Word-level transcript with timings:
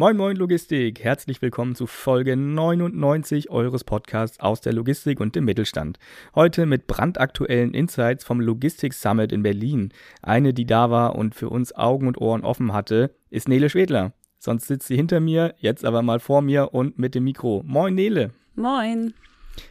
Moin 0.00 0.16
Moin 0.16 0.34
Logistik, 0.34 1.04
herzlich 1.04 1.42
willkommen 1.42 1.74
zu 1.74 1.86
Folge 1.86 2.34
99 2.34 3.50
eures 3.50 3.84
Podcasts 3.84 4.40
aus 4.40 4.62
der 4.62 4.72
Logistik 4.72 5.20
und 5.20 5.36
dem 5.36 5.44
Mittelstand. 5.44 5.98
Heute 6.34 6.64
mit 6.64 6.86
brandaktuellen 6.86 7.74
Insights 7.74 8.24
vom 8.24 8.40
Logistik 8.40 8.94
Summit 8.94 9.30
in 9.30 9.42
Berlin. 9.42 9.92
Eine, 10.22 10.54
die 10.54 10.64
da 10.64 10.90
war 10.90 11.16
und 11.16 11.34
für 11.34 11.50
uns 11.50 11.74
Augen 11.74 12.06
und 12.06 12.18
Ohren 12.18 12.44
offen 12.44 12.72
hatte, 12.72 13.14
ist 13.28 13.46
Nele 13.46 13.68
Schwedler. 13.68 14.14
Sonst 14.38 14.68
sitzt 14.68 14.86
sie 14.86 14.96
hinter 14.96 15.20
mir, 15.20 15.54
jetzt 15.58 15.84
aber 15.84 16.00
mal 16.00 16.18
vor 16.18 16.40
mir 16.40 16.72
und 16.72 16.98
mit 16.98 17.14
dem 17.14 17.24
Mikro. 17.24 17.62
Moin 17.66 17.94
Nele. 17.94 18.30
Moin. 18.54 19.12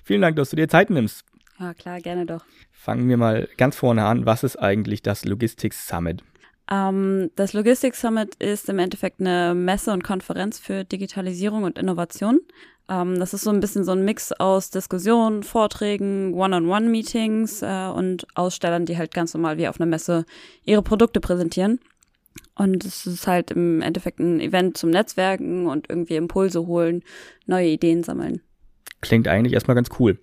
Vielen 0.04 0.22
Dank, 0.22 0.36
dass 0.36 0.52
du 0.52 0.58
dir 0.58 0.68
Zeit 0.68 0.92
nimmst. 0.92 1.26
Ja, 1.60 1.74
klar, 1.74 2.02
gerne 2.02 2.28
doch. 2.28 2.46
Fangen 2.72 3.10
wir 3.10 3.18
mal 3.18 3.50
ganz 3.58 3.78
vorne 3.78 4.06
an. 4.06 4.28
Was 4.28 4.44
ist 4.44 4.58
eigentlich 4.58 5.02
das 5.02 5.26
Logistik 5.26 5.74
Summit? 5.74 6.22
Ähm, 6.72 7.32
das 7.36 7.54
Logistics 7.54 8.02
Summit 8.02 8.36
ist 8.36 8.70
im 8.70 8.80
Endeffekt 8.80 9.20
eine 9.20 9.54
Messe 9.56 9.92
und 9.92 10.04
Konferenz 10.04 10.60
für 10.60 10.84
Digitalisierung 10.84 11.64
und 11.64 11.80
Innovation. 11.80 12.40
Ähm, 12.90 13.20
das 13.20 13.34
ist 13.34 13.44
so 13.44 13.50
ein 13.50 13.60
bisschen 13.60 13.84
so 13.84 13.92
ein 13.92 14.06
Mix 14.06 14.32
aus 14.32 14.70
Diskussionen, 14.70 15.44
Vorträgen, 15.44 16.34
One-on-One-Meetings 16.34 17.62
äh, 17.62 17.88
und 17.94 18.28
Ausstellern, 18.36 18.86
die 18.86 18.98
halt 18.98 19.14
ganz 19.14 19.34
normal 19.34 19.58
wie 19.58 19.68
auf 19.68 19.80
einer 19.80 19.90
Messe 19.90 20.26
ihre 20.64 20.84
Produkte 20.84 21.20
präsentieren. 21.20 21.80
Und 22.56 22.86
es 22.86 23.06
ist 23.06 23.26
halt 23.26 23.52
im 23.52 23.82
Endeffekt 23.82 24.20
ein 24.20 24.40
Event 24.40 24.78
zum 24.78 24.90
Netzwerken 24.90 25.68
und 25.68 25.90
irgendwie 25.90 26.16
Impulse 26.16 26.68
holen, 26.68 27.04
neue 27.46 27.70
Ideen 27.70 28.04
sammeln. 28.04 28.42
Klingt 29.02 29.28
eigentlich 29.28 29.54
erstmal 29.54 29.76
ganz 29.76 29.90
cool. 30.00 30.20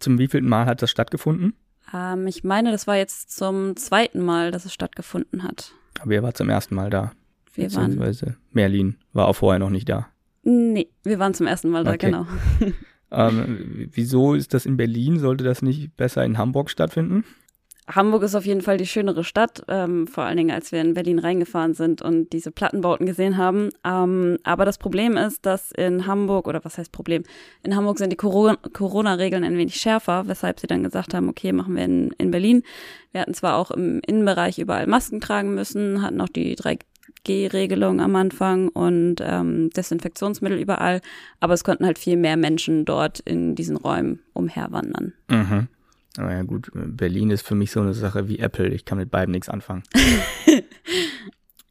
Zum 0.00 0.18
wievielten 0.18 0.48
Mal 0.48 0.66
hat 0.66 0.82
das 0.82 0.90
stattgefunden? 0.90 1.54
Ähm, 1.94 2.26
ich 2.26 2.44
meine, 2.44 2.70
das 2.72 2.86
war 2.86 2.96
jetzt 2.96 3.36
zum 3.36 3.76
zweiten 3.76 4.20
Mal, 4.20 4.50
dass 4.50 4.64
es 4.64 4.72
stattgefunden 4.72 5.42
hat. 5.42 5.72
Aber 6.00 6.10
wer 6.10 6.22
war 6.22 6.34
zum 6.34 6.48
ersten 6.48 6.74
Mal 6.74 6.90
da? 6.90 7.12
Wir 7.54 7.72
waren. 7.74 7.98
Merlin 8.52 8.96
war 9.12 9.26
auch 9.26 9.34
vorher 9.36 9.58
noch 9.58 9.70
nicht 9.70 9.88
da. 9.88 10.08
Nee, 10.42 10.88
wir 11.02 11.18
waren 11.18 11.34
zum 11.34 11.46
ersten 11.46 11.68
Mal 11.68 11.84
da, 11.84 11.92
Okay. 11.92 12.06
genau. 12.06 12.26
Ähm, 13.12 13.88
wieso 13.92 14.34
ist 14.34 14.54
das 14.54 14.66
in 14.66 14.76
Berlin? 14.76 15.18
Sollte 15.18 15.42
das 15.42 15.62
nicht 15.62 15.96
besser 15.96 16.24
in 16.24 16.38
Hamburg 16.38 16.70
stattfinden? 16.70 17.24
Hamburg 17.94 18.22
ist 18.22 18.34
auf 18.34 18.46
jeden 18.46 18.60
Fall 18.60 18.76
die 18.76 18.86
schönere 18.86 19.24
Stadt, 19.24 19.62
ähm, 19.68 20.06
vor 20.06 20.24
allen 20.24 20.36
Dingen, 20.36 20.50
als 20.50 20.72
wir 20.72 20.80
in 20.80 20.94
Berlin 20.94 21.18
reingefahren 21.18 21.74
sind 21.74 22.02
und 22.02 22.32
diese 22.32 22.50
Plattenbauten 22.50 23.06
gesehen 23.06 23.36
haben. 23.36 23.70
Ähm, 23.84 24.38
aber 24.44 24.64
das 24.64 24.78
Problem 24.78 25.16
ist, 25.16 25.46
dass 25.46 25.72
in 25.72 26.06
Hamburg, 26.06 26.46
oder 26.46 26.64
was 26.64 26.78
heißt 26.78 26.92
Problem? 26.92 27.22
In 27.62 27.74
Hamburg 27.76 27.98
sind 27.98 28.10
die 28.10 28.16
Coro- 28.16 28.56
Corona-Regeln 28.72 29.44
ein 29.44 29.56
wenig 29.56 29.76
schärfer, 29.76 30.28
weshalb 30.28 30.60
sie 30.60 30.66
dann 30.66 30.82
gesagt 30.82 31.14
haben, 31.14 31.28
okay, 31.28 31.52
machen 31.52 31.76
wir 31.76 31.84
in, 31.84 32.10
in 32.18 32.30
Berlin. 32.30 32.62
Wir 33.12 33.22
hatten 33.22 33.34
zwar 33.34 33.56
auch 33.56 33.70
im 33.70 34.00
Innenbereich 34.06 34.58
überall 34.58 34.86
Masken 34.86 35.20
tragen 35.20 35.54
müssen, 35.54 36.02
hatten 36.02 36.20
auch 36.20 36.28
die 36.28 36.56
3G-Regelung 36.56 38.00
am 38.00 38.14
Anfang 38.16 38.68
und 38.68 39.16
ähm, 39.20 39.70
Desinfektionsmittel 39.70 40.58
überall, 40.58 41.00
aber 41.40 41.54
es 41.54 41.64
konnten 41.64 41.86
halt 41.86 41.98
viel 41.98 42.16
mehr 42.16 42.36
Menschen 42.36 42.84
dort 42.84 43.20
in 43.20 43.54
diesen 43.54 43.76
Räumen 43.76 44.20
umherwandern. 44.32 45.14
Mhm. 45.28 45.68
Aber 46.16 46.32
ja 46.32 46.42
gut, 46.42 46.70
Berlin 46.74 47.30
ist 47.30 47.46
für 47.46 47.54
mich 47.54 47.70
so 47.70 47.80
eine 47.80 47.94
Sache 47.94 48.28
wie 48.28 48.38
Apple. 48.38 48.68
Ich 48.68 48.84
kann 48.84 48.98
mit 48.98 49.10
beidem 49.10 49.32
nichts 49.32 49.48
anfangen. 49.48 49.84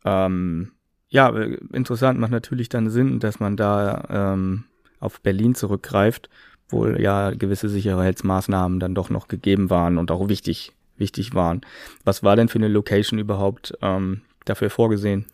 ähm, 0.05 0.71
ja, 1.09 1.29
äh, 1.35 1.57
interessant, 1.73 2.19
macht 2.19 2.31
natürlich 2.31 2.69
dann 2.69 2.89
Sinn, 2.89 3.19
dass 3.19 3.39
man 3.39 3.57
da 3.57 4.05
ähm, 4.09 4.65
auf 4.99 5.21
Berlin 5.21 5.55
zurückgreift, 5.55 6.29
wo 6.69 6.87
ja 6.87 7.31
gewisse 7.31 7.67
Sicherheitsmaßnahmen 7.67 8.79
dann 8.79 8.95
doch 8.95 9.09
noch 9.09 9.27
gegeben 9.27 9.69
waren 9.69 9.97
und 9.97 10.11
auch 10.11 10.29
wichtig, 10.29 10.71
wichtig 10.97 11.33
waren. 11.33 11.61
Was 12.05 12.23
war 12.23 12.35
denn 12.35 12.47
für 12.47 12.59
eine 12.59 12.67
Location 12.67 13.19
überhaupt 13.19 13.77
ähm, 13.81 14.21
dafür 14.45 14.69
vorgesehen? 14.69 15.25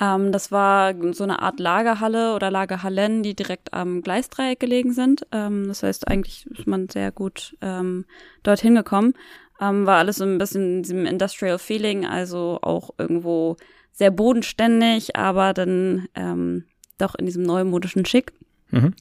Ähm, 0.00 0.32
das 0.32 0.50
war 0.50 0.94
so 1.12 1.24
eine 1.24 1.42
Art 1.42 1.60
Lagerhalle 1.60 2.34
oder 2.34 2.50
Lagerhallen, 2.50 3.22
die 3.22 3.34
direkt 3.34 3.74
am 3.74 4.00
Gleisdreieck 4.00 4.58
gelegen 4.58 4.92
sind. 4.92 5.26
Ähm, 5.30 5.68
das 5.68 5.82
heißt, 5.82 6.08
eigentlich 6.08 6.46
ist 6.46 6.66
man 6.66 6.88
sehr 6.88 7.12
gut 7.12 7.56
ähm, 7.60 8.06
dorthin 8.42 8.74
gekommen. 8.74 9.12
Ähm, 9.60 9.84
war 9.84 9.98
alles 9.98 10.16
so 10.16 10.24
ein 10.24 10.38
bisschen 10.38 10.76
in 10.76 10.82
diesem 10.82 11.04
Industrial 11.04 11.58
Feeling, 11.58 12.06
also 12.06 12.58
auch 12.62 12.90
irgendwo 12.96 13.58
sehr 13.92 14.10
bodenständig, 14.10 15.16
aber 15.16 15.52
dann 15.52 16.08
ähm, 16.14 16.64
doch 16.96 17.14
in 17.14 17.26
diesem 17.26 17.42
neumodischen 17.42 18.06
Schick. 18.06 18.32
Mhm. 18.70 18.94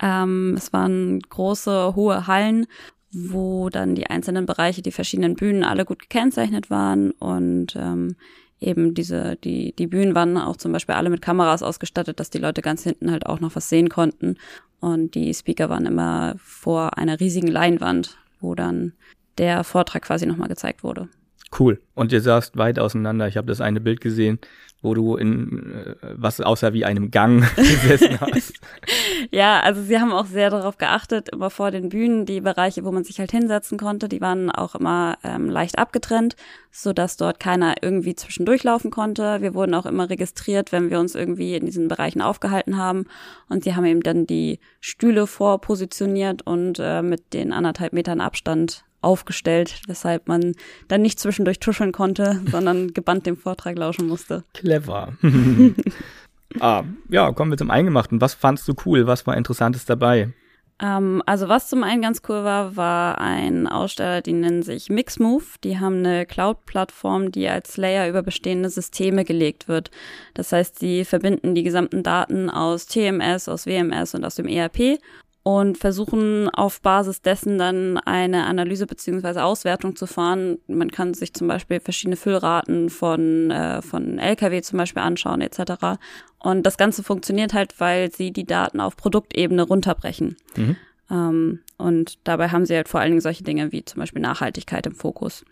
Ähm, 0.00 0.54
es 0.56 0.72
waren 0.72 1.18
große, 1.20 1.96
hohe 1.96 2.28
Hallen, 2.28 2.66
wo 3.12 3.70
dann 3.70 3.96
die 3.96 4.06
einzelnen 4.06 4.46
Bereiche, 4.46 4.82
die 4.82 4.92
verschiedenen 4.92 5.34
Bühnen 5.34 5.64
alle 5.64 5.84
gut 5.84 6.00
gekennzeichnet 6.00 6.70
waren 6.70 7.10
und 7.12 7.74
ähm, 7.76 8.14
eben 8.64 8.94
diese, 8.94 9.36
die, 9.36 9.72
die 9.72 9.86
Bühnen 9.86 10.14
waren 10.14 10.36
auch 10.36 10.56
zum 10.56 10.72
Beispiel 10.72 10.94
alle 10.94 11.10
mit 11.10 11.22
Kameras 11.22 11.62
ausgestattet, 11.62 12.20
dass 12.20 12.30
die 12.30 12.38
Leute 12.38 12.62
ganz 12.62 12.82
hinten 12.82 13.10
halt 13.10 13.26
auch 13.26 13.40
noch 13.40 13.54
was 13.56 13.68
sehen 13.68 13.88
konnten. 13.88 14.36
Und 14.80 15.14
die 15.14 15.32
Speaker 15.32 15.68
waren 15.68 15.86
immer 15.86 16.34
vor 16.38 16.98
einer 16.98 17.20
riesigen 17.20 17.48
Leinwand, 17.48 18.18
wo 18.40 18.54
dann 18.54 18.92
der 19.38 19.64
Vortrag 19.64 20.02
quasi 20.02 20.26
nochmal 20.26 20.48
gezeigt 20.48 20.82
wurde. 20.84 21.08
Cool. 21.58 21.80
Und 21.94 22.12
ihr 22.12 22.20
saßt 22.20 22.56
weit 22.56 22.78
auseinander. 22.78 23.28
Ich 23.28 23.36
habe 23.36 23.46
das 23.46 23.60
eine 23.60 23.80
Bild 23.80 24.00
gesehen, 24.00 24.38
wo 24.82 24.92
du 24.94 25.16
in 25.16 25.72
äh, 25.72 25.94
was 26.14 26.40
aussah 26.40 26.72
wie 26.72 26.84
einem 26.84 27.10
Gang 27.10 27.44
gesessen 27.56 28.20
hast. 28.20 28.54
Ja, 29.30 29.60
also 29.60 29.82
sie 29.82 29.98
haben 29.98 30.12
auch 30.12 30.26
sehr 30.26 30.50
darauf 30.50 30.76
geachtet, 30.76 31.30
immer 31.30 31.48
vor 31.48 31.70
den 31.70 31.88
Bühnen, 31.88 32.26
die 32.26 32.40
Bereiche, 32.40 32.84
wo 32.84 32.92
man 32.92 33.04
sich 33.04 33.20
halt 33.20 33.30
hinsetzen 33.30 33.78
konnte, 33.78 34.08
die 34.08 34.20
waren 34.20 34.50
auch 34.50 34.74
immer 34.74 35.16
ähm, 35.24 35.48
leicht 35.48 35.78
abgetrennt, 35.78 36.36
so 36.70 36.92
dass 36.92 37.16
dort 37.16 37.40
keiner 37.40 37.76
irgendwie 37.80 38.14
zwischendurch 38.14 38.64
laufen 38.64 38.90
konnte. 38.90 39.40
Wir 39.40 39.54
wurden 39.54 39.74
auch 39.74 39.86
immer 39.86 40.10
registriert, 40.10 40.72
wenn 40.72 40.90
wir 40.90 41.00
uns 41.00 41.14
irgendwie 41.14 41.54
in 41.54 41.64
diesen 41.64 41.88
Bereichen 41.88 42.20
aufgehalten 42.20 42.76
haben. 42.76 43.06
Und 43.48 43.64
sie 43.64 43.74
haben 43.74 43.86
eben 43.86 44.02
dann 44.02 44.26
die 44.26 44.58
Stühle 44.80 45.26
vorpositioniert 45.26 46.42
und 46.42 46.78
äh, 46.78 47.00
mit 47.00 47.32
den 47.32 47.52
anderthalb 47.52 47.92
Metern 47.94 48.20
Abstand 48.20 48.84
aufgestellt, 49.04 49.80
weshalb 49.86 50.28
man 50.28 50.54
dann 50.88 51.02
nicht 51.02 51.20
zwischendurch 51.20 51.60
tuscheln 51.60 51.92
konnte, 51.92 52.40
sondern 52.50 52.92
gebannt 52.94 53.26
dem 53.26 53.36
Vortrag 53.36 53.76
lauschen 53.76 54.08
musste. 54.08 54.44
Clever. 54.54 55.12
ah, 56.60 56.84
ja, 57.08 57.32
kommen 57.32 57.50
wir 57.50 57.58
zum 57.58 57.70
Eingemachten. 57.70 58.20
Was 58.20 58.34
fandst 58.34 58.66
du 58.68 58.74
cool? 58.84 59.06
Was 59.06 59.26
war 59.26 59.36
Interessantes 59.36 59.84
dabei? 59.84 60.32
Ähm, 60.82 61.22
also 61.24 61.48
was 61.48 61.68
zum 61.68 61.84
einen 61.84 62.02
ganz 62.02 62.22
cool 62.28 62.42
war, 62.42 62.76
war 62.76 63.20
ein 63.20 63.68
Aussteller, 63.68 64.22
die 64.22 64.32
nennen 64.32 64.62
sich 64.62 64.90
Mixmove. 64.90 65.58
Die 65.62 65.78
haben 65.78 65.98
eine 65.98 66.26
Cloud-Plattform, 66.26 67.30
die 67.30 67.48
als 67.48 67.76
Layer 67.76 68.08
über 68.08 68.22
bestehende 68.22 68.70
Systeme 68.70 69.24
gelegt 69.24 69.68
wird. 69.68 69.90
Das 70.34 70.52
heißt, 70.52 70.78
sie 70.78 71.04
verbinden 71.04 71.54
die 71.54 71.62
gesamten 71.62 72.02
Daten 72.02 72.50
aus 72.50 72.86
TMS, 72.86 73.48
aus 73.48 73.66
WMS 73.66 74.14
und 74.14 74.24
aus 74.24 74.34
dem 74.34 74.48
ERP 74.48 74.98
und 75.44 75.76
versuchen 75.76 76.48
auf 76.48 76.80
Basis 76.80 77.20
dessen 77.20 77.58
dann 77.58 77.98
eine 77.98 78.46
Analyse 78.46 78.86
beziehungsweise 78.86 79.44
Auswertung 79.44 79.94
zu 79.94 80.06
fahren. 80.06 80.56
Man 80.66 80.90
kann 80.90 81.12
sich 81.12 81.34
zum 81.34 81.48
Beispiel 81.48 81.80
verschiedene 81.80 82.16
Füllraten 82.16 82.88
von, 82.88 83.50
äh, 83.50 83.82
von 83.82 84.18
LKW 84.18 84.62
zum 84.62 84.78
Beispiel 84.78 85.02
anschauen 85.02 85.42
etc. 85.42 85.98
Und 86.38 86.64
das 86.64 86.78
Ganze 86.78 87.02
funktioniert 87.02 87.52
halt, 87.52 87.78
weil 87.78 88.10
sie 88.10 88.32
die 88.32 88.46
Daten 88.46 88.80
auf 88.80 88.96
Produktebene 88.96 89.62
runterbrechen. 89.62 90.38
Mhm. 90.56 90.76
Ähm, 91.10 91.60
und 91.76 92.18
dabei 92.24 92.48
haben 92.48 92.64
sie 92.64 92.74
halt 92.74 92.88
vor 92.88 93.00
allen 93.00 93.10
Dingen 93.10 93.20
solche 93.20 93.44
Dinge 93.44 93.70
wie 93.70 93.84
zum 93.84 94.00
Beispiel 94.00 94.22
Nachhaltigkeit 94.22 94.86
im 94.86 94.94
Fokus. 94.94 95.44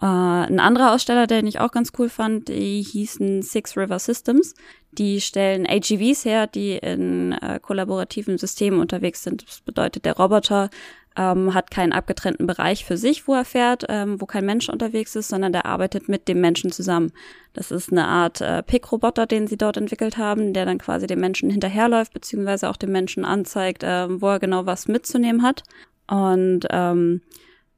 Äh, 0.00 0.06
ein 0.06 0.60
anderer 0.60 0.92
Aussteller, 0.92 1.26
den 1.26 1.46
ich 1.46 1.60
auch 1.60 1.70
ganz 1.70 1.92
cool 1.98 2.08
fand, 2.08 2.48
die 2.48 2.82
hießen 2.82 3.42
Six 3.42 3.76
River 3.76 3.98
Systems. 3.98 4.54
Die 4.92 5.20
stellen 5.20 5.66
AGVs 5.66 6.24
her, 6.24 6.46
die 6.46 6.76
in 6.76 7.32
äh, 7.32 7.58
kollaborativen 7.60 8.38
Systemen 8.38 8.80
unterwegs 8.80 9.22
sind. 9.22 9.46
Das 9.46 9.60
bedeutet, 9.60 10.04
der 10.04 10.16
Roboter 10.16 10.70
ähm, 11.16 11.54
hat 11.54 11.70
keinen 11.70 11.92
abgetrennten 11.92 12.46
Bereich 12.46 12.84
für 12.84 12.96
sich, 12.96 13.28
wo 13.28 13.34
er 13.34 13.44
fährt, 13.44 13.84
ähm, 13.88 14.20
wo 14.20 14.26
kein 14.26 14.44
Mensch 14.44 14.68
unterwegs 14.68 15.14
ist, 15.14 15.28
sondern 15.28 15.52
der 15.52 15.66
arbeitet 15.66 16.08
mit 16.08 16.26
dem 16.26 16.40
Menschen 16.40 16.72
zusammen. 16.72 17.12
Das 17.52 17.70
ist 17.70 17.92
eine 17.92 18.06
Art 18.06 18.40
äh, 18.40 18.62
Pick-Roboter, 18.62 19.26
den 19.26 19.46
sie 19.46 19.56
dort 19.56 19.76
entwickelt 19.76 20.16
haben, 20.16 20.52
der 20.52 20.64
dann 20.64 20.78
quasi 20.78 21.06
dem 21.06 21.20
Menschen 21.20 21.50
hinterherläuft, 21.50 22.12
beziehungsweise 22.12 22.68
auch 22.68 22.76
dem 22.76 22.90
Menschen 22.90 23.24
anzeigt, 23.24 23.84
äh, 23.84 24.20
wo 24.20 24.28
er 24.28 24.40
genau 24.40 24.66
was 24.66 24.88
mitzunehmen 24.88 25.42
hat. 25.42 25.62
Und 26.08 26.66
ähm, 26.70 27.22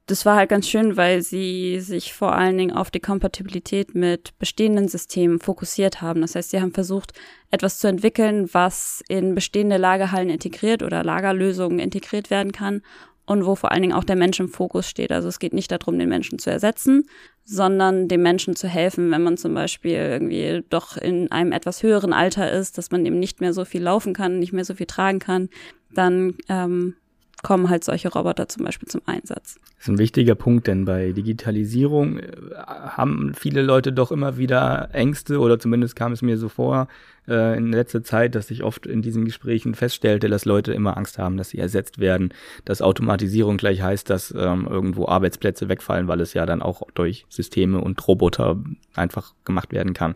das 0.06 0.24
war 0.24 0.36
halt 0.36 0.48
ganz 0.48 0.68
schön, 0.68 0.96
weil 0.96 1.20
sie 1.22 1.80
sich 1.80 2.14
vor 2.14 2.32
allen 2.32 2.56
Dingen 2.56 2.76
auf 2.76 2.92
die 2.92 3.00
Kompatibilität 3.00 3.96
mit 3.96 4.38
bestehenden 4.38 4.86
Systemen 4.86 5.40
fokussiert 5.40 6.00
haben. 6.00 6.20
Das 6.20 6.36
heißt, 6.36 6.50
sie 6.50 6.60
haben 6.60 6.72
versucht, 6.72 7.12
etwas 7.50 7.80
zu 7.80 7.88
entwickeln, 7.88 8.48
was 8.52 9.02
in 9.08 9.34
bestehende 9.34 9.78
Lagerhallen 9.78 10.30
integriert 10.30 10.84
oder 10.84 11.02
Lagerlösungen 11.02 11.80
integriert 11.80 12.30
werden 12.30 12.52
kann 12.52 12.82
und 13.26 13.44
wo 13.44 13.56
vor 13.56 13.72
allen 13.72 13.82
Dingen 13.82 13.94
auch 13.94 14.04
der 14.04 14.14
Mensch 14.14 14.38
im 14.38 14.48
Fokus 14.48 14.88
steht. 14.88 15.10
Also 15.10 15.26
es 15.26 15.40
geht 15.40 15.52
nicht 15.52 15.72
darum, 15.72 15.98
den 15.98 16.08
Menschen 16.08 16.38
zu 16.38 16.50
ersetzen, 16.50 17.08
sondern 17.44 18.06
dem 18.06 18.22
Menschen 18.22 18.54
zu 18.54 18.68
helfen, 18.68 19.10
wenn 19.10 19.24
man 19.24 19.36
zum 19.36 19.54
Beispiel 19.54 19.96
irgendwie 19.96 20.64
doch 20.70 20.96
in 20.96 21.32
einem 21.32 21.50
etwas 21.50 21.82
höheren 21.82 22.12
Alter 22.12 22.52
ist, 22.52 22.78
dass 22.78 22.92
man 22.92 23.04
eben 23.04 23.18
nicht 23.18 23.40
mehr 23.40 23.52
so 23.52 23.64
viel 23.64 23.82
laufen 23.82 24.14
kann, 24.14 24.38
nicht 24.38 24.52
mehr 24.52 24.64
so 24.64 24.74
viel 24.74 24.86
tragen 24.86 25.18
kann, 25.18 25.48
dann 25.92 26.34
ähm, 26.48 26.94
kommen 27.42 27.68
halt 27.68 27.84
solche 27.84 28.08
Roboter 28.08 28.48
zum 28.48 28.64
Beispiel 28.64 28.88
zum 28.88 29.02
Einsatz. 29.06 29.58
Das 29.76 29.84
ist 29.84 29.88
ein 29.88 29.98
wichtiger 29.98 30.34
Punkt, 30.34 30.66
denn 30.66 30.84
bei 30.84 31.12
Digitalisierung 31.12 32.18
äh, 32.18 32.32
haben 32.56 33.34
viele 33.34 33.62
Leute 33.62 33.92
doch 33.92 34.10
immer 34.10 34.36
wieder 34.38 34.88
Ängste 34.92 35.38
oder 35.38 35.58
zumindest 35.58 35.96
kam 35.96 36.12
es 36.12 36.22
mir 36.22 36.38
so 36.38 36.48
vor 36.48 36.88
äh, 37.28 37.56
in 37.56 37.72
letzter 37.72 38.02
Zeit, 38.02 38.34
dass 38.34 38.50
ich 38.50 38.62
oft 38.62 38.86
in 38.86 39.02
diesen 39.02 39.24
Gesprächen 39.24 39.74
feststellte, 39.74 40.28
dass 40.28 40.44
Leute 40.44 40.72
immer 40.72 40.96
Angst 40.96 41.18
haben, 41.18 41.36
dass 41.36 41.50
sie 41.50 41.58
ersetzt 41.58 41.98
werden, 41.98 42.32
dass 42.64 42.82
Automatisierung 42.82 43.58
gleich 43.58 43.82
heißt, 43.82 44.08
dass 44.08 44.34
ähm, 44.36 44.66
irgendwo 44.68 45.06
Arbeitsplätze 45.06 45.68
wegfallen, 45.68 46.08
weil 46.08 46.20
es 46.20 46.34
ja 46.34 46.46
dann 46.46 46.62
auch 46.62 46.82
durch 46.94 47.26
Systeme 47.28 47.80
und 47.80 48.06
Roboter 48.08 48.58
einfach 48.94 49.34
gemacht 49.44 49.72
werden 49.72 49.92
kann. 49.92 50.14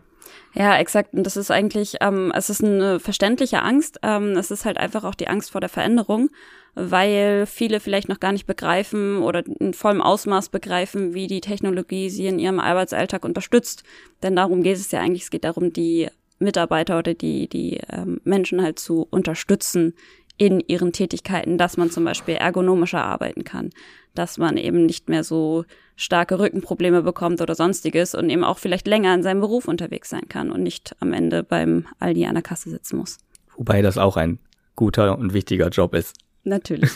Ja, 0.53 0.77
exakt. 0.77 1.13
Und 1.13 1.23
das 1.23 1.37
ist 1.37 1.51
eigentlich, 1.51 1.95
ähm, 2.01 2.31
es 2.35 2.49
ist 2.49 2.63
eine 2.63 2.99
verständliche 2.99 3.61
Angst. 3.61 3.99
Ähm, 4.03 4.31
es 4.31 4.51
ist 4.51 4.65
halt 4.65 4.77
einfach 4.77 5.03
auch 5.03 5.15
die 5.15 5.27
Angst 5.27 5.51
vor 5.51 5.61
der 5.61 5.69
Veränderung, 5.69 6.29
weil 6.75 7.45
viele 7.45 7.79
vielleicht 7.79 8.09
noch 8.09 8.19
gar 8.19 8.31
nicht 8.31 8.45
begreifen 8.45 9.21
oder 9.23 9.43
in 9.59 9.73
vollem 9.73 10.01
Ausmaß 10.01 10.49
begreifen, 10.49 11.13
wie 11.13 11.27
die 11.27 11.41
Technologie 11.41 12.09
sie 12.09 12.27
in 12.27 12.39
ihrem 12.39 12.59
Arbeitsalltag 12.59 13.25
unterstützt. 13.25 13.83
Denn 14.23 14.35
darum 14.35 14.63
geht 14.63 14.77
es 14.77 14.91
ja 14.91 14.99
eigentlich. 14.99 15.23
Es 15.23 15.31
geht 15.31 15.43
darum, 15.43 15.73
die 15.73 16.09
Mitarbeiter 16.39 16.97
oder 16.97 17.13
die, 17.13 17.47
die 17.47 17.79
ähm, 17.89 18.19
Menschen 18.23 18.61
halt 18.61 18.79
zu 18.79 19.07
unterstützen 19.09 19.93
in 20.37 20.59
ihren 20.59 20.91
Tätigkeiten, 20.91 21.57
dass 21.57 21.77
man 21.77 21.91
zum 21.91 22.03
Beispiel 22.03 22.35
ergonomischer 22.35 23.03
arbeiten 23.03 23.43
kann, 23.43 23.69
dass 24.15 24.37
man 24.37 24.57
eben 24.57 24.85
nicht 24.85 25.09
mehr 25.09 25.23
so 25.23 25.65
starke 25.95 26.39
Rückenprobleme 26.39 27.03
bekommt 27.03 27.41
oder 27.41 27.55
sonstiges 27.55 28.15
und 28.15 28.29
eben 28.29 28.43
auch 28.43 28.57
vielleicht 28.57 28.87
länger 28.87 29.13
in 29.13 29.23
seinem 29.23 29.41
Beruf 29.41 29.67
unterwegs 29.67 30.09
sein 30.09 30.27
kann 30.29 30.51
und 30.51 30.63
nicht 30.63 30.95
am 30.99 31.13
Ende 31.13 31.43
beim 31.43 31.85
Aldi 31.99 32.25
an 32.25 32.35
der 32.35 32.43
Kasse 32.43 32.69
sitzen 32.69 32.97
muss. 32.97 33.17
Wobei 33.55 33.81
das 33.81 33.97
auch 33.97 34.17
ein 34.17 34.39
guter 34.75 35.17
und 35.17 35.33
wichtiger 35.33 35.69
Job 35.69 35.93
ist. 35.93 36.15
Natürlich. 36.43 36.91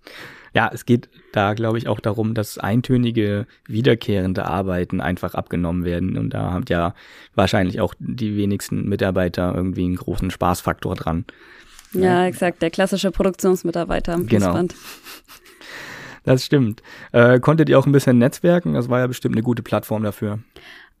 ja, 0.54 0.70
es 0.72 0.86
geht 0.86 1.10
da, 1.32 1.52
glaube 1.52 1.76
ich, 1.76 1.86
auch 1.86 2.00
darum, 2.00 2.32
dass 2.32 2.56
eintönige, 2.56 3.46
wiederkehrende 3.66 4.46
Arbeiten 4.46 5.02
einfach 5.02 5.34
abgenommen 5.34 5.84
werden. 5.84 6.16
Und 6.16 6.30
da 6.30 6.52
haben 6.52 6.64
ja 6.68 6.94
wahrscheinlich 7.34 7.80
auch 7.80 7.92
die 7.98 8.36
wenigsten 8.36 8.88
Mitarbeiter 8.88 9.52
irgendwie 9.54 9.84
einen 9.84 9.96
großen 9.96 10.30
Spaßfaktor 10.30 10.94
dran. 10.94 11.26
Ja, 11.92 12.00
ja. 12.00 12.26
exakt. 12.26 12.62
Der 12.62 12.70
klassische 12.70 13.10
Produktionsmitarbeiter 13.10 14.14
am 14.14 14.26
genau. 14.26 14.46
Fließband. 14.46 14.72
Genau. 14.72 14.82
Das 16.24 16.44
stimmt. 16.44 16.82
Äh, 17.12 17.38
konntet 17.38 17.68
ihr 17.68 17.78
auch 17.78 17.86
ein 17.86 17.92
bisschen 17.92 18.18
netzwerken? 18.18 18.74
Das 18.74 18.88
war 18.88 18.98
ja 18.98 19.06
bestimmt 19.06 19.36
eine 19.36 19.42
gute 19.42 19.62
Plattform 19.62 20.02
dafür. 20.02 20.40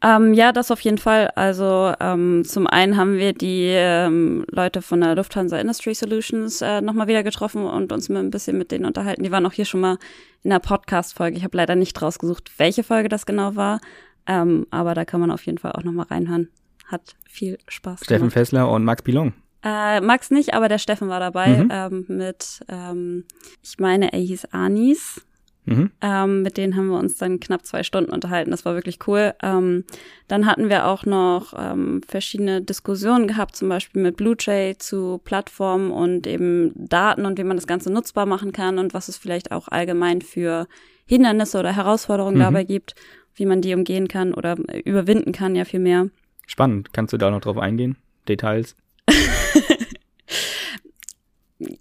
Ähm, 0.02 0.34
ja, 0.34 0.52
das 0.52 0.70
auf 0.70 0.80
jeden 0.80 0.98
Fall. 0.98 1.28
Also 1.34 1.92
ähm, 2.00 2.44
zum 2.44 2.66
einen 2.66 2.96
haben 2.96 3.16
wir 3.16 3.32
die 3.32 3.66
ähm, 3.70 4.44
Leute 4.50 4.82
von 4.82 5.00
der 5.00 5.16
Lufthansa 5.16 5.58
Industry 5.58 5.94
Solutions 5.94 6.60
äh, 6.62 6.80
nochmal 6.80 7.08
wieder 7.08 7.24
getroffen 7.24 7.64
und 7.64 7.92
uns 7.92 8.08
ein 8.08 8.30
bisschen 8.30 8.56
mit 8.56 8.70
denen 8.70 8.84
unterhalten. 8.84 9.24
Die 9.24 9.32
waren 9.32 9.44
auch 9.46 9.52
hier 9.52 9.64
schon 9.64 9.80
mal 9.80 9.98
in 10.44 10.50
der 10.50 10.60
Podcast-Folge. 10.60 11.36
Ich 11.36 11.44
habe 11.44 11.56
leider 11.56 11.74
nicht 11.74 12.00
rausgesucht, 12.00 12.52
welche 12.58 12.84
Folge 12.84 13.08
das 13.08 13.26
genau 13.26 13.56
war. 13.56 13.80
Ähm, 14.26 14.66
aber 14.70 14.94
da 14.94 15.04
kann 15.04 15.20
man 15.20 15.30
auf 15.30 15.44
jeden 15.46 15.58
Fall 15.58 15.72
auch 15.72 15.82
nochmal 15.82 16.06
reinhören. 16.06 16.50
Hat 16.86 17.16
viel 17.28 17.58
Spaß 17.66 18.04
Steffen 18.04 18.28
gemacht. 18.28 18.34
Fessler 18.34 18.70
und 18.70 18.84
Max 18.84 19.02
Pilon. 19.02 19.32
Äh, 19.62 20.00
Max 20.00 20.30
nicht, 20.30 20.54
aber 20.54 20.68
der 20.68 20.78
Steffen 20.78 21.08
war 21.08 21.20
dabei 21.20 21.48
mhm. 21.48 21.68
ähm, 21.72 22.04
mit, 22.08 22.60
ähm, 22.68 23.24
ich 23.62 23.78
meine, 23.78 24.12
er 24.12 24.20
hieß 24.20 24.46
Anis. 24.52 25.22
Mhm. 25.66 25.90
Ähm, 26.00 26.42
mit 26.42 26.56
denen 26.56 26.76
haben 26.76 26.86
wir 26.86 26.98
uns 26.98 27.16
dann 27.16 27.40
knapp 27.40 27.66
zwei 27.66 27.82
Stunden 27.82 28.12
unterhalten. 28.12 28.52
Das 28.52 28.64
war 28.64 28.74
wirklich 28.74 29.00
cool. 29.08 29.34
Ähm, 29.42 29.84
dann 30.28 30.46
hatten 30.46 30.68
wir 30.68 30.86
auch 30.86 31.04
noch 31.04 31.54
ähm, 31.58 32.00
verschiedene 32.06 32.62
Diskussionen 32.62 33.26
gehabt, 33.26 33.56
zum 33.56 33.68
Beispiel 33.68 34.00
mit 34.00 34.16
BlueJay 34.16 34.78
zu 34.78 35.20
Plattformen 35.24 35.90
und 35.90 36.28
eben 36.28 36.72
Daten 36.76 37.26
und 37.26 37.36
wie 37.38 37.44
man 37.44 37.56
das 37.56 37.66
Ganze 37.66 37.92
nutzbar 37.92 38.26
machen 38.26 38.52
kann 38.52 38.78
und 38.78 38.94
was 38.94 39.08
es 39.08 39.16
vielleicht 39.16 39.50
auch 39.50 39.66
allgemein 39.66 40.22
für 40.22 40.68
Hindernisse 41.04 41.58
oder 41.58 41.74
Herausforderungen 41.74 42.36
mhm. 42.36 42.42
dabei 42.42 42.62
gibt, 42.62 42.94
wie 43.34 43.46
man 43.46 43.60
die 43.60 43.74
umgehen 43.74 44.06
kann 44.06 44.34
oder 44.34 44.56
überwinden 44.84 45.32
kann, 45.32 45.56
ja 45.56 45.64
viel 45.64 45.80
mehr. 45.80 46.10
Spannend. 46.46 46.92
Kannst 46.92 47.12
du 47.12 47.18
da 47.18 47.30
noch 47.30 47.40
drauf 47.40 47.58
eingehen? 47.58 47.96
Details? 48.28 48.76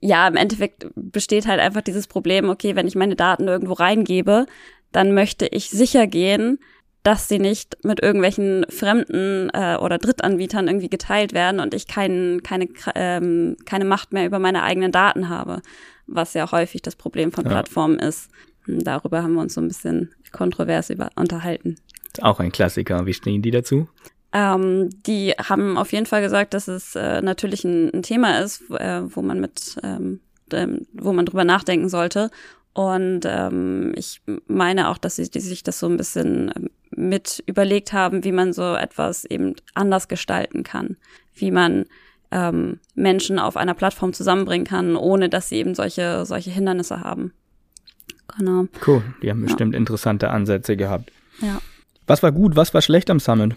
ja, 0.05 0.27
im 0.27 0.35
Endeffekt 0.35 0.87
besteht 0.95 1.47
halt 1.47 1.59
einfach 1.59 1.81
dieses 1.81 2.07
Problem, 2.07 2.49
okay, 2.49 2.75
wenn 2.75 2.87
ich 2.87 2.95
meine 2.95 3.15
Daten 3.15 3.47
irgendwo 3.47 3.73
reingebe, 3.73 4.45
dann 4.91 5.13
möchte 5.13 5.47
ich 5.47 5.69
sicher 5.69 6.07
gehen, 6.07 6.59
dass 7.01 7.27
sie 7.27 7.39
nicht 7.39 7.77
mit 7.83 8.01
irgendwelchen 8.01 8.65
fremden 8.69 9.49
äh, 9.53 9.77
oder 9.77 9.97
Drittanbietern 9.97 10.67
irgendwie 10.67 10.89
geteilt 10.89 11.33
werden 11.33 11.59
und 11.59 11.73
ich 11.73 11.87
kein, 11.87 12.41
keine, 12.43 12.67
ähm, 12.95 13.57
keine 13.65 13.85
Macht 13.85 14.13
mehr 14.13 14.25
über 14.25 14.39
meine 14.39 14.63
eigenen 14.63 14.91
Daten 14.91 15.29
habe, 15.29 15.61
was 16.07 16.33
ja 16.33 16.51
häufig 16.51 16.81
das 16.81 16.95
Problem 16.95 17.31
von 17.31 17.45
ja. 17.45 17.51
Plattformen 17.51 17.99
ist. 17.99 18.29
Hm, 18.65 18.83
darüber 18.83 19.23
haben 19.23 19.33
wir 19.33 19.41
uns 19.41 19.53
so 19.53 19.61
ein 19.61 19.67
bisschen 19.67 20.13
kontrovers 20.31 20.89
über 20.89 21.09
unterhalten. 21.15 21.77
Auch 22.21 22.39
ein 22.39 22.51
Klassiker. 22.51 23.05
Wie 23.05 23.13
stehen 23.13 23.41
die 23.41 23.51
dazu? 23.51 23.87
Ähm, 24.35 24.89
die 25.07 25.31
haben 25.31 25.77
auf 25.77 25.93
jeden 25.93 26.05
Fall 26.05 26.21
gesagt, 26.21 26.53
dass 26.53 26.67
es 26.67 26.93
äh, 26.95 27.21
natürlich 27.21 27.63
ein, 27.63 27.89
ein, 27.93 28.03
Thema 28.03 28.41
ist, 28.41 28.69
äh, 28.69 29.01
wo 29.15 29.21
man 29.21 29.39
mit, 29.39 29.77
ähm, 29.81 30.19
wo 30.91 31.13
man 31.13 31.25
drüber 31.25 31.45
nachdenken 31.45 31.87
sollte. 31.87 32.29
Und 32.73 33.21
ähm, 33.23 33.93
ich 33.95 34.21
meine 34.47 34.89
auch, 34.89 34.97
dass 34.97 35.15
sie 35.15 35.29
die 35.29 35.39
sich 35.39 35.63
das 35.63 35.79
so 35.79 35.87
ein 35.87 35.95
bisschen 35.95 36.51
ähm, 36.53 36.69
mit 36.91 37.41
überlegt 37.45 37.93
haben, 37.93 38.25
wie 38.25 38.33
man 38.33 38.51
so 38.51 38.75
etwas 38.75 39.23
eben 39.23 39.55
anders 39.73 40.09
gestalten 40.09 40.63
kann, 40.63 40.97
wie 41.33 41.51
man 41.51 41.85
ähm, 42.31 42.81
Menschen 42.93 43.39
auf 43.39 43.55
einer 43.55 43.73
Plattform 43.73 44.11
zusammenbringen 44.11 44.67
kann, 44.67 44.97
ohne 44.97 45.29
dass 45.29 45.47
sie 45.47 45.55
eben 45.55 45.75
solche 45.75 46.25
solche 46.25 46.51
Hindernisse 46.51 46.99
haben. 46.99 47.31
Genau. 48.37 48.65
Cool, 48.85 49.01
die 49.21 49.29
haben 49.29 49.43
bestimmt 49.43 49.75
ja. 49.75 49.79
interessante 49.79 50.29
Ansätze 50.29 50.75
gehabt. 50.75 51.09
Ja. 51.39 51.61
Was 52.05 52.21
war 52.21 52.33
gut, 52.33 52.57
was 52.57 52.73
war 52.73 52.81
schlecht 52.81 53.09
am 53.09 53.21
Summit? 53.21 53.55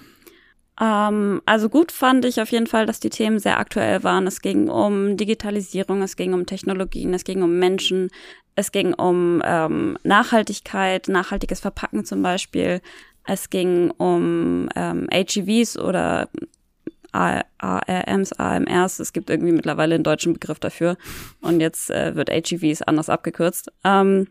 Ähm, 0.81 1.43
also 1.45 1.69
gut 1.69 1.93
fand 1.93 2.25
ich 2.25 2.41
auf 2.41 2.51
jeden 2.51 2.67
Fall, 2.67 2.87
dass 2.87 3.01
die 3.01 3.11
Themen 3.11 3.39
sehr 3.39 3.59
aktuell 3.59 4.05
waren. 4.05 4.27
Es 4.27 4.41
ging 4.41 4.69
um 4.69 5.17
Digitalisierung, 5.17 6.03
es 6.03 6.17
ging 6.17 6.35
um 6.35 6.47
Technologien, 6.47 7.15
es 7.15 7.25
ging 7.25 7.43
um 7.43 7.59
Menschen, 7.59 8.11
es 8.55 8.73
ging 8.73 8.95
um 8.95 9.43
ähm, 9.45 9.99
Nachhaltigkeit, 10.05 11.09
nachhaltiges 11.09 11.61
Verpacken 11.61 12.05
zum 12.05 12.23
Beispiel. 12.23 12.81
Es 13.25 13.51
ging 13.51 13.91
um 13.93 14.69
ähm, 14.75 15.07
HEVs 15.13 15.79
oder 15.79 16.29
ARMs, 17.13 18.33
AMRs. 18.33 19.01
Es 19.01 19.13
gibt 19.13 19.31
irgendwie 19.31 19.53
mittlerweile 19.53 19.95
einen 19.95 20.05
deutschen 20.05 20.35
Begriff 20.35 20.61
dafür. 20.61 20.97
Und 21.41 21.61
jetzt 21.61 21.91
äh, 21.91 22.15
wird 22.15 22.31
HEVs 22.31 22.83
anders 22.83 23.09
abgekürzt. 23.09 23.73
Ähm, 23.85 24.29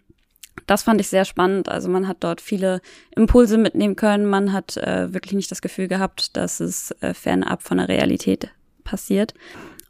das 0.65 0.83
fand 0.83 0.99
ich 0.99 1.09
sehr 1.09 1.25
spannend. 1.25 1.69
Also 1.69 1.89
man 1.89 2.07
hat 2.07 2.17
dort 2.21 2.41
viele 2.41 2.81
Impulse 3.15 3.57
mitnehmen 3.57 3.95
können. 3.95 4.25
Man 4.25 4.53
hat 4.53 4.77
äh, 4.77 5.13
wirklich 5.13 5.33
nicht 5.33 5.51
das 5.51 5.61
Gefühl 5.61 5.87
gehabt, 5.87 6.35
dass 6.35 6.59
es 6.59 6.91
äh, 7.01 7.13
fernab 7.13 7.61
von 7.61 7.77
der 7.77 7.87
Realität 7.87 8.49
passiert. 8.83 9.33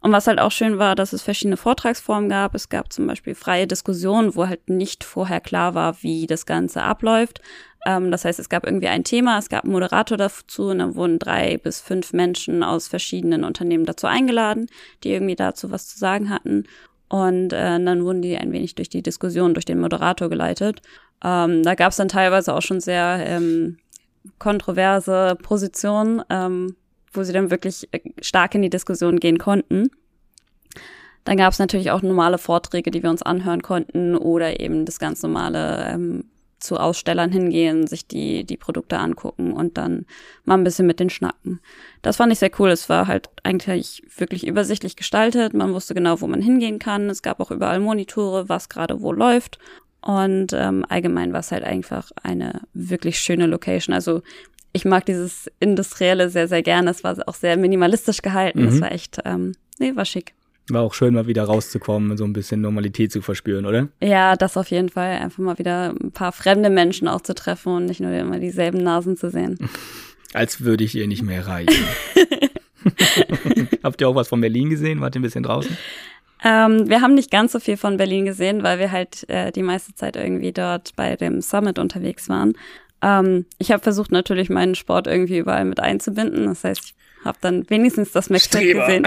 Und 0.00 0.12
was 0.12 0.28
halt 0.28 0.38
auch 0.38 0.52
schön 0.52 0.78
war, 0.78 0.94
dass 0.94 1.12
es 1.12 1.22
verschiedene 1.22 1.56
Vortragsformen 1.56 2.28
gab. 2.28 2.54
Es 2.54 2.68
gab 2.68 2.92
zum 2.92 3.06
Beispiel 3.06 3.34
freie 3.34 3.66
Diskussionen, 3.66 4.36
wo 4.36 4.46
halt 4.46 4.68
nicht 4.68 5.02
vorher 5.02 5.40
klar 5.40 5.74
war, 5.74 6.02
wie 6.02 6.26
das 6.26 6.46
Ganze 6.46 6.82
abläuft. 6.82 7.40
Ähm, 7.84 8.10
das 8.10 8.24
heißt, 8.24 8.38
es 8.38 8.48
gab 8.48 8.64
irgendwie 8.64 8.88
ein 8.88 9.04
Thema, 9.04 9.38
es 9.38 9.48
gab 9.48 9.64
einen 9.64 9.72
Moderator 9.72 10.16
dazu 10.16 10.68
und 10.68 10.78
dann 10.78 10.94
wurden 10.94 11.18
drei 11.18 11.58
bis 11.58 11.80
fünf 11.80 12.12
Menschen 12.12 12.62
aus 12.62 12.86
verschiedenen 12.86 13.44
Unternehmen 13.44 13.86
dazu 13.86 14.06
eingeladen, 14.06 14.66
die 15.02 15.10
irgendwie 15.10 15.36
dazu 15.36 15.70
was 15.70 15.88
zu 15.88 15.98
sagen 15.98 16.30
hatten. 16.30 16.64
Und 17.08 17.52
äh, 17.52 17.82
dann 17.82 18.04
wurden 18.04 18.22
die 18.22 18.36
ein 18.36 18.52
wenig 18.52 18.74
durch 18.74 18.88
die 18.88 19.02
Diskussion, 19.02 19.54
durch 19.54 19.64
den 19.64 19.80
Moderator 19.80 20.28
geleitet. 20.28 20.82
Ähm, 21.24 21.62
da 21.62 21.74
gab 21.74 21.90
es 21.90 21.96
dann 21.96 22.08
teilweise 22.08 22.54
auch 22.54 22.62
schon 22.62 22.80
sehr 22.80 23.24
ähm, 23.26 23.78
kontroverse 24.38 25.36
Positionen, 25.42 26.22
ähm, 26.28 26.76
wo 27.12 27.22
sie 27.22 27.32
dann 27.32 27.50
wirklich 27.50 27.88
äh, 27.92 28.00
stark 28.20 28.54
in 28.54 28.62
die 28.62 28.70
Diskussion 28.70 29.18
gehen 29.18 29.38
konnten. 29.38 29.90
Dann 31.24 31.36
gab 31.36 31.52
es 31.52 31.58
natürlich 31.58 31.90
auch 31.90 32.02
normale 32.02 32.38
Vorträge, 32.38 32.90
die 32.90 33.02
wir 33.02 33.10
uns 33.10 33.22
anhören 33.22 33.62
konnten 33.62 34.16
oder 34.16 34.60
eben 34.60 34.84
das 34.84 34.98
ganz 34.98 35.22
normale 35.22 35.86
ähm, 35.88 36.24
zu 36.58 36.76
Ausstellern 36.76 37.30
hingehen, 37.30 37.86
sich 37.86 38.06
die, 38.06 38.44
die 38.44 38.56
Produkte 38.56 38.98
angucken 38.98 39.52
und 39.52 39.78
dann 39.78 40.06
mal 40.44 40.54
ein 40.54 40.64
bisschen 40.64 40.86
mit 40.86 41.00
den 41.00 41.10
schnacken. 41.10 41.60
Das 42.02 42.16
fand 42.16 42.32
ich 42.32 42.38
sehr 42.38 42.50
cool. 42.58 42.70
Es 42.70 42.88
war 42.88 43.06
halt 43.06 43.30
eigentlich 43.42 44.02
wirklich 44.16 44.46
übersichtlich 44.46 44.96
gestaltet. 44.96 45.54
Man 45.54 45.72
wusste 45.72 45.94
genau, 45.94 46.20
wo 46.20 46.26
man 46.26 46.42
hingehen 46.42 46.78
kann. 46.78 47.10
Es 47.10 47.22
gab 47.22 47.40
auch 47.40 47.50
überall 47.50 47.80
Monitore, 47.80 48.48
was 48.48 48.68
gerade 48.68 49.00
wo 49.00 49.12
läuft. 49.12 49.58
Und 50.00 50.52
ähm, 50.52 50.84
allgemein 50.88 51.32
war 51.32 51.40
es 51.40 51.52
halt 51.52 51.64
einfach 51.64 52.10
eine 52.22 52.62
wirklich 52.72 53.18
schöne 53.18 53.46
Location. 53.46 53.94
Also 53.94 54.22
ich 54.72 54.84
mag 54.84 55.06
dieses 55.06 55.50
Industrielle 55.60 56.30
sehr, 56.30 56.48
sehr 56.48 56.62
gerne. 56.62 56.90
Es 56.90 57.04
war 57.04 57.16
auch 57.26 57.34
sehr 57.34 57.56
minimalistisch 57.56 58.22
gehalten. 58.22 58.66
Es 58.66 58.74
mhm. 58.74 58.80
war 58.80 58.92
echt, 58.92 59.18
ähm, 59.24 59.54
nee, 59.78 59.94
war 59.96 60.04
schick. 60.04 60.34
War 60.70 60.82
auch 60.82 60.94
schön, 60.94 61.14
mal 61.14 61.26
wieder 61.26 61.44
rauszukommen, 61.44 62.16
so 62.16 62.24
ein 62.24 62.32
bisschen 62.32 62.60
Normalität 62.60 63.10
zu 63.10 63.22
verspüren, 63.22 63.64
oder? 63.64 63.88
Ja, 64.02 64.36
das 64.36 64.56
auf 64.56 64.70
jeden 64.70 64.90
Fall. 64.90 65.18
Einfach 65.18 65.38
mal 65.38 65.58
wieder 65.58 65.94
ein 66.00 66.12
paar 66.12 66.32
fremde 66.32 66.68
Menschen 66.68 67.08
auch 67.08 67.22
zu 67.22 67.34
treffen 67.34 67.72
und 67.72 67.86
nicht 67.86 68.00
nur 68.00 68.12
immer 68.12 68.38
dieselben 68.38 68.82
Nasen 68.82 69.16
zu 69.16 69.30
sehen. 69.30 69.58
Als 70.34 70.60
würde 70.60 70.84
ich 70.84 70.94
ihr 70.94 71.08
nicht 71.08 71.22
mehr 71.22 71.46
reichen. 71.46 71.86
Habt 73.82 74.00
ihr 74.00 74.08
auch 74.08 74.14
was 74.14 74.28
von 74.28 74.42
Berlin 74.42 74.68
gesehen? 74.68 75.00
Wart 75.00 75.16
ihr 75.16 75.20
ein 75.20 75.22
bisschen 75.22 75.42
draußen? 75.42 75.74
Ähm, 76.44 76.88
wir 76.88 77.00
haben 77.00 77.14
nicht 77.14 77.30
ganz 77.30 77.52
so 77.52 77.60
viel 77.60 77.76
von 77.76 77.96
Berlin 77.96 78.26
gesehen, 78.26 78.62
weil 78.62 78.78
wir 78.78 78.92
halt 78.92 79.28
äh, 79.28 79.50
die 79.50 79.62
meiste 79.62 79.94
Zeit 79.94 80.16
irgendwie 80.16 80.52
dort 80.52 80.94
bei 80.96 81.16
dem 81.16 81.40
Summit 81.40 81.78
unterwegs 81.78 82.28
waren. 82.28 82.52
Ähm, 83.02 83.46
ich 83.58 83.72
habe 83.72 83.82
versucht 83.82 84.12
natürlich 84.12 84.50
meinen 84.50 84.74
Sport 84.74 85.06
irgendwie 85.06 85.38
überall 85.38 85.64
mit 85.64 85.80
einzubinden. 85.80 86.46
Das 86.46 86.62
heißt, 86.64 86.84
ich 86.84 86.94
habe 87.24 87.38
dann 87.40 87.68
wenigstens 87.68 88.12
das 88.12 88.30
Max 88.30 88.48
gesehen. 88.50 89.06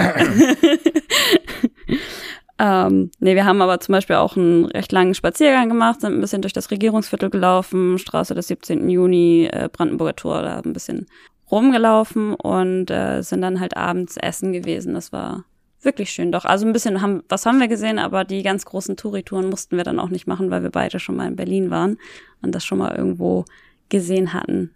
ähm, 2.58 3.10
nee, 3.20 3.34
wir 3.34 3.44
haben 3.44 3.62
aber 3.62 3.80
zum 3.80 3.92
Beispiel 3.92 4.16
auch 4.16 4.36
einen 4.36 4.66
recht 4.66 4.92
langen 4.92 5.14
Spaziergang 5.14 5.68
gemacht, 5.68 6.00
sind 6.00 6.14
ein 6.14 6.20
bisschen 6.20 6.42
durch 6.42 6.52
das 6.52 6.70
Regierungsviertel 6.70 7.30
gelaufen, 7.30 7.98
Straße 7.98 8.34
des 8.34 8.48
17. 8.48 8.88
Juni, 8.88 9.48
äh, 9.52 9.68
Brandenburger 9.72 10.16
Tor, 10.16 10.42
da 10.42 10.60
ein 10.60 10.72
bisschen 10.72 11.06
rumgelaufen 11.50 12.34
und 12.34 12.90
äh, 12.90 13.22
sind 13.22 13.42
dann 13.42 13.60
halt 13.60 13.76
abends 13.76 14.16
essen 14.16 14.52
gewesen. 14.52 14.94
Das 14.94 15.12
war 15.12 15.44
wirklich 15.82 16.10
schön. 16.10 16.32
Doch, 16.32 16.44
also 16.44 16.66
ein 16.66 16.72
bisschen 16.72 17.02
haben, 17.02 17.22
was 17.28 17.46
haben 17.46 17.60
wir 17.60 17.68
gesehen, 17.68 17.98
aber 17.98 18.24
die 18.24 18.42
ganz 18.42 18.64
großen 18.64 18.96
Touritouren 18.96 19.50
mussten 19.50 19.76
wir 19.76 19.84
dann 19.84 19.98
auch 19.98 20.08
nicht 20.08 20.26
machen, 20.26 20.50
weil 20.50 20.62
wir 20.62 20.70
beide 20.70 20.98
schon 20.98 21.16
mal 21.16 21.28
in 21.28 21.36
Berlin 21.36 21.70
waren 21.70 21.98
und 22.40 22.54
das 22.54 22.64
schon 22.64 22.78
mal 22.78 22.96
irgendwo 22.96 23.44
gesehen 23.88 24.32
hatten. 24.32 24.70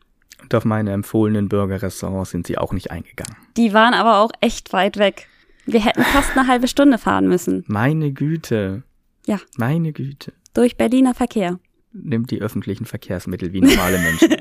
Und 0.46 0.54
auf 0.54 0.64
meine 0.64 0.92
empfohlenen 0.92 1.48
Burger-Restaurants 1.48 2.30
sind 2.30 2.46
sie 2.46 2.56
auch 2.56 2.72
nicht 2.72 2.92
eingegangen. 2.92 3.34
Die 3.56 3.72
waren 3.72 3.94
aber 3.94 4.20
auch 4.20 4.30
echt 4.40 4.72
weit 4.72 4.96
weg. 4.96 5.26
Wir 5.64 5.84
hätten 5.84 6.04
fast 6.04 6.36
eine 6.36 6.46
halbe 6.46 6.68
Stunde 6.68 6.98
fahren 6.98 7.26
müssen. 7.26 7.64
Meine 7.66 8.12
Güte. 8.12 8.84
Ja. 9.26 9.40
Meine 9.56 9.92
Güte. 9.92 10.32
Durch 10.54 10.76
Berliner 10.76 11.14
Verkehr. 11.14 11.58
Nimmt 11.92 12.30
die 12.30 12.40
öffentlichen 12.40 12.84
Verkehrsmittel 12.84 13.52
wie 13.52 13.60
normale 13.60 13.98
Menschen. 13.98 14.28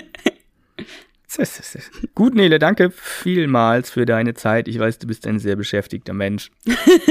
Gut, 2.14 2.36
Nele, 2.36 2.60
danke 2.60 2.92
vielmals 2.92 3.90
für 3.90 4.06
deine 4.06 4.36
Zeit. 4.36 4.68
Ich 4.68 4.78
weiß, 4.78 5.00
du 5.00 5.08
bist 5.08 5.26
ein 5.26 5.40
sehr 5.40 5.56
beschäftigter 5.56 6.14
Mensch. 6.14 6.52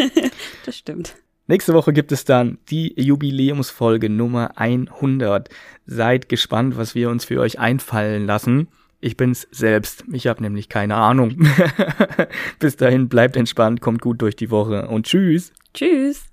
das 0.64 0.78
stimmt. 0.78 1.16
Nächste 1.48 1.74
Woche 1.74 1.92
gibt 1.92 2.12
es 2.12 2.24
dann 2.24 2.58
die 2.70 2.94
Jubiläumsfolge 2.96 4.08
Nummer 4.08 4.56
100. 4.56 5.48
Seid 5.84 6.28
gespannt, 6.28 6.76
was 6.76 6.94
wir 6.94 7.10
uns 7.10 7.24
für 7.24 7.40
euch 7.40 7.58
einfallen 7.58 8.24
lassen. 8.24 8.68
Ich 9.04 9.18
bin's 9.18 9.46
selbst. 9.50 10.02
Ich 10.10 10.26
habe 10.28 10.42
nämlich 10.42 10.70
keine 10.70 10.94
Ahnung. 10.94 11.36
Bis 12.58 12.76
dahin 12.76 13.10
bleibt 13.10 13.36
entspannt, 13.36 13.82
kommt 13.82 14.00
gut 14.00 14.22
durch 14.22 14.34
die 14.34 14.50
Woche 14.50 14.88
und 14.88 15.04
tschüss. 15.04 15.52
Tschüss. 15.74 16.23